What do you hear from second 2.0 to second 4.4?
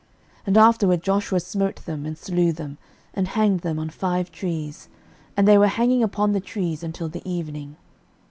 and slew them, and hanged them on five